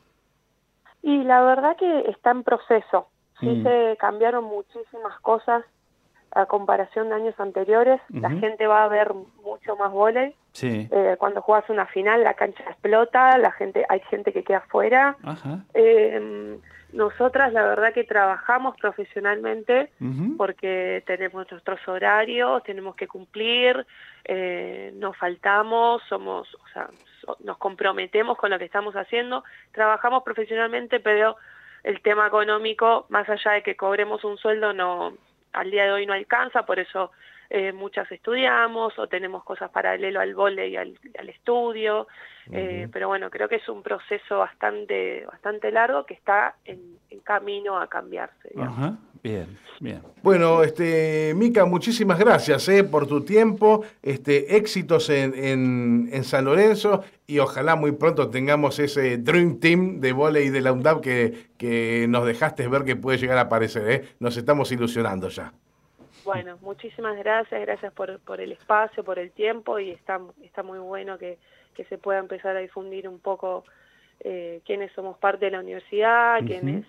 Y 1.02 1.24
la 1.24 1.42
verdad 1.42 1.78
que 1.78 2.10
está 2.10 2.32
en 2.32 2.44
proceso. 2.44 3.08
Sí 3.40 3.46
mm. 3.46 3.64
se 3.64 3.98
cambiaron 3.98 4.44
muchísimas 4.44 5.20
cosas 5.22 5.64
a 6.38 6.46
comparación 6.46 7.10
de 7.10 7.16
años 7.16 7.40
anteriores, 7.40 8.00
la 8.10 8.30
gente 8.30 8.68
va 8.68 8.84
a 8.84 8.88
ver 8.88 9.12
mucho 9.44 9.76
más 9.76 9.92
volei. 9.92 10.36
Sí. 10.52 10.88
Eh, 10.92 11.16
cuando 11.18 11.42
juegas 11.42 11.68
una 11.70 11.88
final, 11.88 12.24
la 12.24 12.36
cancha 12.36 12.64
explota, 12.64 13.38
la 13.40 13.52
gente, 13.52 13.86
hay 13.90 14.02
gente 14.02 14.32
que 14.32 14.44
queda 14.44 14.60
afuera. 14.60 15.18
Eh, 15.74 16.60
nosotras, 16.94 17.52
la 17.54 17.64
verdad 17.64 17.92
que 17.92 18.04
trabajamos 18.04 18.78
profesionalmente 18.78 19.92
porque 20.38 21.04
tenemos 21.08 21.50
nuestros 21.52 21.86
horarios, 21.88 22.64
tenemos 22.64 22.96
que 22.96 23.08
cumplir, 23.08 23.86
eh, 24.24 24.94
nos 24.96 25.18
faltamos, 25.18 26.04
somos, 26.08 26.54
o 26.54 26.68
sea, 26.72 26.90
nos 27.44 27.58
comprometemos 27.58 28.38
con 28.38 28.52
lo 28.52 28.60
que 28.60 28.66
estamos 28.66 28.96
haciendo, 28.96 29.44
trabajamos 29.72 30.24
profesionalmente, 30.24 31.00
pero 31.00 31.36
el 31.84 32.02
tema 32.02 32.28
económico, 32.28 33.06
más 33.10 33.28
allá 33.28 33.54
de 33.54 33.64
que 33.64 33.76
cobremos 33.76 34.24
un 34.24 34.38
sueldo, 34.38 34.72
no 34.72 35.14
al 35.54 35.72
día 35.72 35.86
de 35.86 35.92
hoy 35.92 36.06
no 36.06 36.14
alcanza, 36.14 36.66
por 36.66 36.80
eso 36.80 37.12
eh, 37.50 37.72
muchas 37.72 38.12
estudiamos 38.12 38.98
o 39.00 39.08
tenemos 39.08 39.44
cosas 39.44 39.72
paralelo 39.72 40.20
al 40.20 40.36
vole 40.36 40.68
y 40.68 40.76
al, 40.76 40.98
estudio, 41.30 42.08
eh, 42.52 42.90
pero 42.92 43.08
bueno, 43.08 43.30
creo 43.30 43.48
que 43.48 43.56
es 43.56 43.70
un 43.70 43.82
proceso 43.82 44.40
bastante, 44.40 45.26
bastante 45.26 45.72
largo 45.72 46.06
que 46.06 46.14
está 46.14 46.56
en, 46.66 46.98
camino 47.24 47.78
a 47.78 47.88
cambiarse. 47.88 48.54
Bien, 49.24 49.58
bien. 49.80 50.02
Bueno, 50.22 50.64
este, 50.64 51.34
Mica, 51.36 51.66
muchísimas 51.66 52.20
gracias 52.20 52.68
eh, 52.70 52.84
por 52.84 53.08
tu 53.08 53.24
tiempo, 53.24 53.84
este, 54.02 54.58
éxitos 54.58 55.10
en, 55.10 56.10
en, 56.12 56.24
San 56.24 56.46
Lorenzo 56.46 57.04
y 57.26 57.40
ojalá 57.40 57.76
muy 57.76 57.94
pronto 57.94 58.30
tengamos 58.30 58.80
ese 58.80 59.18
Dream 59.18 59.60
Team 59.60 60.00
de 60.00 60.12
volei 60.12 60.50
de 60.50 60.62
la 60.62 60.72
UNDAP 60.74 61.02
que, 61.02 61.48
que 61.58 62.06
nos 62.10 62.26
dejaste 62.26 62.68
ver 62.68 62.84
que 62.84 62.96
puede 62.96 63.18
llegar 63.18 63.38
a 63.38 63.42
aparecer. 63.42 63.90
Eh. 63.90 64.10
Nos 64.20 64.38
estamos 64.38 64.72
ilusionando 64.72 65.30
ya. 65.30 65.54
Bueno, 66.26 66.58
muchísimas 66.62 67.18
gracias, 67.18 67.62
gracias 67.62 67.94
por, 67.94 68.20
por 68.20 68.42
el 68.42 68.52
espacio, 68.52 69.04
por 69.04 69.18
el 69.18 69.32
tiempo 69.32 69.80
y 69.80 69.92
está, 69.92 70.20
está 70.44 70.62
muy 70.62 70.80
bueno 70.80 71.18
que, 71.18 71.38
que 71.74 71.86
se 71.86 71.98
pueda 71.98 72.20
empezar 72.20 72.56
a 72.58 72.60
difundir 72.60 73.08
un 73.08 73.20
poco 73.20 73.64
eh, 74.20 74.62
quiénes 74.66 74.92
somos 74.94 75.18
parte 75.18 75.46
de 75.46 75.52
la 75.52 75.60
universidad, 75.62 76.40
quiénes 76.46 76.86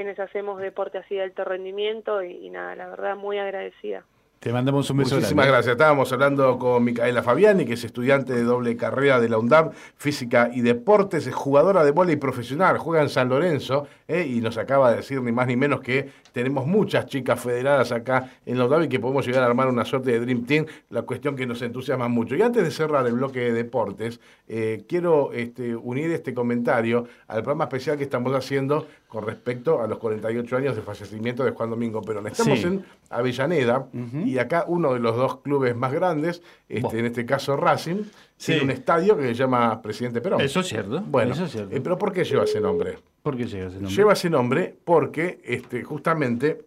quienes 0.00 0.18
hacemos 0.18 0.58
deporte 0.58 0.96
así 0.96 1.16
de 1.16 1.24
alto 1.24 1.44
rendimiento 1.44 2.22
y, 2.22 2.48
nada, 2.48 2.74
la 2.74 2.88
verdad 2.88 3.16
muy 3.16 3.36
agradecida. 3.36 4.02
Te 4.38 4.50
mandamos 4.50 4.88
un 4.88 4.96
beso. 4.96 5.16
Muchísimas 5.16 5.46
gracias. 5.46 5.72
Estábamos 5.72 6.10
hablando 6.14 6.58
con 6.58 6.82
Micaela 6.82 7.22
Fabiani, 7.22 7.66
que 7.66 7.74
es 7.74 7.84
estudiante 7.84 8.32
de 8.32 8.42
doble 8.42 8.74
carrera 8.74 9.20
de 9.20 9.28
la 9.28 9.36
UNDAM, 9.36 9.72
Física 9.98 10.50
y 10.50 10.62
Deportes, 10.62 11.26
es 11.26 11.34
jugadora 11.34 11.84
de 11.84 11.90
voleibol 11.90 12.18
profesional, 12.18 12.78
juega 12.78 13.02
en 13.02 13.10
San 13.10 13.28
Lorenzo, 13.28 13.86
eh, 14.08 14.26
y 14.26 14.40
nos 14.40 14.56
acaba 14.56 14.92
de 14.92 14.96
decir 14.96 15.20
ni 15.20 15.30
más 15.30 15.46
ni 15.46 15.56
menos 15.56 15.82
que 15.82 16.08
tenemos 16.32 16.66
muchas 16.66 17.04
chicas 17.04 17.38
federadas 17.38 17.92
acá 17.92 18.30
en 18.46 18.56
la 18.56 18.64
UNDAM 18.64 18.84
y 18.84 18.88
que 18.88 18.98
podemos 18.98 19.26
llegar 19.26 19.42
a 19.42 19.46
armar 19.46 19.68
una 19.68 19.84
suerte 19.84 20.12
de 20.12 20.20
Dream 20.20 20.46
Team, 20.46 20.64
la 20.88 21.02
cuestión 21.02 21.36
que 21.36 21.46
nos 21.46 21.60
entusiasma 21.60 22.08
mucho. 22.08 22.34
Y 22.34 22.40
antes 22.40 22.64
de 22.64 22.70
cerrar 22.70 23.06
el 23.06 23.12
bloque 23.12 23.40
de 23.40 23.52
deportes, 23.52 24.20
eh, 24.48 24.86
quiero 24.88 25.34
este, 25.34 25.76
unir 25.76 26.10
este 26.12 26.32
comentario 26.32 27.04
al 27.28 27.42
programa 27.42 27.64
especial 27.64 27.98
que 27.98 28.04
estamos 28.04 28.32
haciendo 28.34 28.86
con 29.10 29.26
respecto 29.26 29.82
a 29.82 29.88
los 29.88 29.98
48 29.98 30.56
años 30.56 30.76
de 30.76 30.82
fallecimiento 30.82 31.42
de 31.44 31.50
Juan 31.50 31.68
Domingo 31.68 32.00
Perón. 32.00 32.28
Estamos 32.28 32.62
en 32.62 32.84
Avellaneda 33.10 33.88
y 34.24 34.38
acá 34.38 34.64
uno 34.68 34.94
de 34.94 35.00
los 35.00 35.16
dos 35.16 35.40
clubes 35.40 35.74
más 35.74 35.92
grandes, 35.92 36.42
este, 36.68 37.00
en 37.00 37.06
este 37.06 37.26
caso 37.26 37.56
Racing, 37.56 38.04
tiene 38.36 38.62
un 38.62 38.70
estadio 38.70 39.16
que 39.16 39.24
se 39.24 39.34
llama 39.34 39.82
Presidente 39.82 40.20
Perón. 40.20 40.40
Eso 40.40 40.60
es 40.60 40.68
cierto. 40.68 41.00
Bueno, 41.00 41.32
Eso 41.34 41.44
es 41.44 41.50
cierto. 41.50 41.74
Eh, 41.74 41.80
pero 41.80 41.98
¿por 41.98 42.12
qué 42.12 42.22
lleva 42.22 42.44
ese 42.44 42.60
nombre? 42.60 42.98
¿Por 43.20 43.36
qué 43.36 43.46
lleva 43.46 43.66
ese 43.66 43.80
nombre? 43.80 43.94
Lleva 43.96 44.12
ese 44.12 44.30
nombre 44.30 44.76
porque 44.84 45.40
este, 45.44 45.82
justamente 45.82 46.64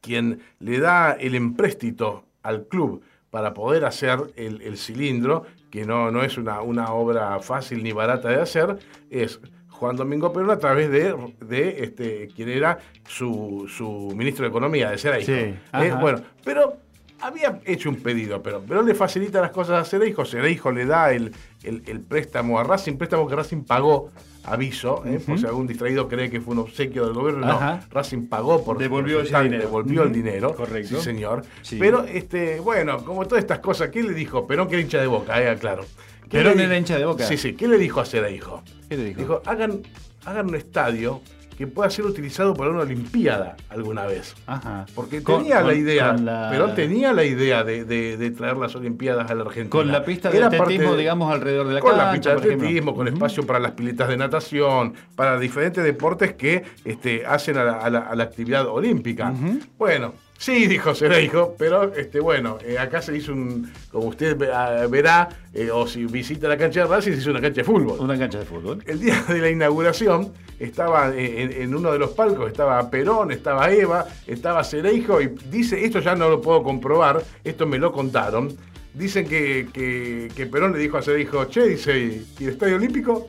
quien 0.00 0.40
le 0.58 0.80
da 0.80 1.12
el 1.12 1.36
empréstito 1.36 2.24
al 2.42 2.66
club 2.66 3.02
para 3.30 3.54
poder 3.54 3.84
hacer 3.84 4.18
el, 4.34 4.76
cilindro, 4.76 5.44
que 5.70 5.84
no, 5.84 6.10
no 6.10 6.24
es 6.24 6.38
una, 6.38 6.60
una 6.62 6.92
obra 6.92 7.38
fácil 7.38 7.84
ni 7.84 7.92
barata 7.92 8.30
de 8.30 8.40
hacer, 8.40 8.78
es 9.10 9.40
Juan 9.78 9.96
Domingo 9.96 10.32
Perón 10.32 10.50
a 10.50 10.58
través 10.58 10.90
de, 10.90 11.14
de 11.40 11.84
este, 11.84 12.28
quien 12.34 12.48
era 12.48 12.78
su, 13.06 13.66
su, 13.68 14.12
ministro 14.16 14.44
de 14.44 14.48
Economía, 14.48 14.90
de 14.90 14.98
ser 14.98 15.12
ahí. 15.12 15.24
Sí, 15.24 15.32
eh, 15.32 15.94
bueno, 16.00 16.20
pero 16.44 16.78
había 17.20 17.60
hecho 17.64 17.90
un 17.90 17.96
pedido, 17.96 18.42
pero 18.42 18.60
Perón 18.62 18.86
le 18.86 18.94
facilita 18.94 19.40
las 19.40 19.50
cosas 19.50 19.80
a 19.80 19.84
Cereijo, 19.84 20.24
Cereijo 20.24 20.72
le 20.72 20.86
da 20.86 21.12
el, 21.12 21.32
el, 21.62 22.00
préstamo 22.00 22.58
a 22.58 22.64
Racing, 22.64 22.96
préstamo 22.96 23.28
que 23.28 23.36
Racing 23.36 23.64
pagó, 23.64 24.10
aviso, 24.44 25.02
¿eh? 25.04 25.20
por 25.26 25.38
si 25.38 25.46
algún 25.46 25.66
distraído 25.66 26.08
cree 26.08 26.30
que 26.30 26.40
fue 26.40 26.54
un 26.54 26.60
obsequio 26.60 27.04
del 27.04 27.14
gobierno, 27.14 27.46
no, 27.46 27.80
Racing 27.90 28.28
pagó 28.28 28.64
por 28.64 28.78
devolvió, 28.78 29.20
el 29.20 29.26
dinero. 29.26 29.58
devolvió 29.58 30.02
el 30.04 30.12
dinero, 30.12 30.54
correcto, 30.54 30.96
sí 30.96 31.02
señor. 31.02 31.42
Pero 31.78 32.04
este, 32.04 32.60
bueno, 32.60 33.04
como 33.04 33.26
todas 33.26 33.42
estas 33.42 33.58
cosas, 33.58 33.90
¿qué 33.90 34.02
le 34.02 34.14
dijo? 34.14 34.46
Perón 34.46 34.68
que 34.68 34.74
era 34.74 34.82
hincha 34.82 35.00
de 35.00 35.06
boca, 35.06 35.42
eh, 35.42 35.56
claro. 35.58 35.84
Perón 36.30 36.60
era 36.60 36.76
hincha 36.76 36.98
de 36.98 37.04
boca. 37.04 37.26
Sí, 37.26 37.36
sí, 37.36 37.54
¿qué 37.54 37.68
le 37.68 37.78
dijo 37.78 38.00
a 38.00 38.04
Cereijo? 38.04 38.62
¿Qué 38.88 38.96
le 38.96 39.04
dijo? 39.04 39.20
Dijo, 39.20 39.42
hagan, 39.46 39.82
hagan 40.24 40.48
un 40.48 40.54
estadio 40.54 41.22
que 41.56 41.66
pueda 41.66 41.88
ser 41.88 42.04
utilizado 42.04 42.54
para 42.54 42.70
una 42.70 42.80
Olimpiada 42.80 43.56
alguna 43.70 44.06
vez. 44.06 44.34
Ajá. 44.46 44.84
Porque 44.94 45.20
tenía 45.20 45.62
la 45.62 45.74
idea, 45.74 46.14
pero 46.50 46.74
tenía 46.74 47.12
la 47.12 47.24
idea 47.24 47.64
de, 47.64 48.34
traer 48.36 48.56
las 48.56 48.74
Olimpiadas 48.76 49.30
a 49.30 49.34
la 49.34 49.42
Argentina. 49.42 49.70
Con 49.70 49.90
la 49.90 50.04
pista 50.04 50.30
de 50.30 50.44
atletismo, 50.44 50.94
digamos, 50.96 51.32
alrededor 51.32 51.68
de 51.68 51.74
la 51.74 51.80
Con 51.80 51.96
la 51.96 52.12
pista 52.12 52.34
de 52.34 52.36
atletismo, 52.36 52.94
con 52.94 53.08
espacio 53.08 53.46
para 53.46 53.58
las 53.58 53.72
piletas 53.72 54.08
de 54.08 54.16
natación, 54.16 54.94
para 55.14 55.38
diferentes 55.38 55.82
deportes 55.82 56.34
que 56.34 56.64
este, 56.84 57.24
hacen 57.24 57.56
a 57.56 57.88
la, 57.88 58.26
actividad 58.26 58.66
olímpica. 58.66 59.32
Bueno, 59.78 60.12
Sí, 60.38 60.66
dijo 60.66 60.92
hijo, 61.22 61.54
pero 61.58 61.94
este, 61.94 62.20
bueno, 62.20 62.58
eh, 62.62 62.78
acá 62.78 63.00
se 63.00 63.16
hizo 63.16 63.32
un, 63.32 63.72
como 63.90 64.08
usted 64.08 64.40
ah, 64.50 64.86
verá, 64.88 65.28
eh, 65.54 65.70
o 65.70 65.86
si 65.86 66.04
visita 66.04 66.46
la 66.46 66.58
cancha 66.58 66.80
de 66.80 66.86
Racing, 66.86 67.12
se 67.12 67.18
hizo 67.18 67.30
una 67.30 67.40
cancha 67.40 67.62
de 67.62 67.64
fútbol. 67.64 67.98
Una 67.98 68.18
cancha 68.18 68.38
de 68.38 68.44
fútbol. 68.44 68.82
El 68.86 69.00
día 69.00 69.22
de 69.28 69.38
la 69.38 69.48
inauguración 69.50 70.32
estaba 70.58 71.10
eh, 71.14 71.62
en, 71.62 71.74
uno 71.74 71.90
de 71.90 71.98
los 71.98 72.10
palcos, 72.10 72.48
estaba 72.48 72.90
Perón, 72.90 73.32
estaba 73.32 73.70
Eva, 73.70 74.06
estaba 74.26 74.62
Cereijo, 74.62 75.22
y 75.22 75.28
dice, 75.50 75.82
esto 75.84 76.00
ya 76.00 76.14
no 76.14 76.28
lo 76.28 76.42
puedo 76.42 76.62
comprobar, 76.62 77.22
esto 77.42 77.66
me 77.66 77.78
lo 77.78 77.90
contaron. 77.92 78.54
Dicen 78.92 79.26
que, 79.26 79.68
que, 79.72 80.46
Perón 80.46 80.72
le 80.72 80.78
dijo 80.78 80.98
a 80.98 81.02
Cereijo, 81.02 81.46
che, 81.46 81.66
dice, 81.66 82.24
¿y 82.38 82.44
el 82.44 82.50
Estadio 82.50 82.76
Olímpico? 82.76 83.26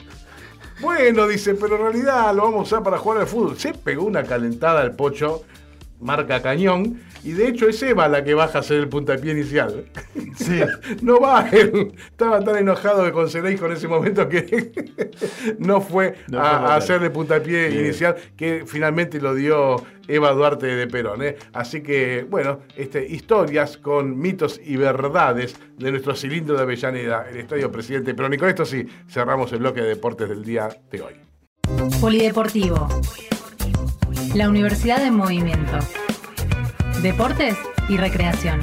Bueno, 0.81 1.25
dice, 1.27 1.55
pero 1.55 1.75
en 1.77 1.81
realidad 1.81 2.35
lo 2.35 2.43
vamos 2.43 2.59
a 2.59 2.63
usar 2.63 2.83
para 2.83 2.97
jugar 2.97 3.21
al 3.21 3.27
fútbol. 3.27 3.57
Se 3.57 3.73
pegó 3.73 4.03
una 4.03 4.23
calentada 4.23 4.81
al 4.81 4.95
pocho 4.95 5.43
marca 5.99 6.41
cañón, 6.41 6.99
y 7.23 7.31
de 7.31 7.47
hecho 7.47 7.67
es 7.67 7.81
Eva 7.83 8.07
la 8.07 8.23
que 8.23 8.33
baja 8.33 8.59
a 8.59 8.61
hacer 8.61 8.77
el 8.77 8.87
puntapié 8.87 9.31
inicial. 9.31 9.85
Sí. 10.35 10.61
no 11.01 11.19
va 11.19 11.47
él. 11.49 11.93
Estaba 12.09 12.43
tan 12.43 12.57
enojado 12.57 13.03
de 13.03 13.11
con 13.11 13.27
en 13.27 13.71
ese 13.71 13.87
momento 13.87 14.29
que 14.29 14.71
no 15.59 15.81
fue 15.81 16.15
a, 16.33 16.75
hacer 16.75 17.03
el 17.03 17.11
puntapié 17.11 17.69
inicial, 17.69 18.15
que 18.35 18.63
finalmente 18.65 19.19
lo 19.19 19.35
dio 19.35 19.83
Eva 20.07 20.31
Duarte 20.31 20.67
de 20.67 20.87
Perón. 20.87 21.23
¿eh? 21.23 21.35
Así 21.53 21.81
que, 21.81 22.25
bueno, 22.29 22.59
este, 22.75 23.05
historias 23.05 23.77
con 23.77 24.17
mitos 24.17 24.59
y 24.63 24.77
verdades 24.77 25.55
de 25.77 25.91
nuestro 25.91 26.15
cilindro 26.15 26.55
de 26.55 26.63
Avellaneda, 26.63 27.27
el 27.29 27.37
Estadio 27.37 27.71
Presidente 27.71 28.13
Perón. 28.13 28.33
Y 28.33 28.37
con 28.37 28.49
esto 28.49 28.65
sí, 28.65 28.85
cerramos 29.09 29.51
el 29.51 29.59
bloque 29.59 29.81
de 29.81 29.87
deportes 29.89 30.29
del 30.29 30.43
día 30.43 30.69
de 30.91 31.01
hoy. 31.01 31.13
Polideportivo. 31.99 32.87
La 34.33 34.49
Universidad 34.49 34.99
de 34.99 35.11
Movimiento. 35.11 35.79
Deportes 37.01 37.55
y 37.89 37.97
Recreación. 37.97 38.59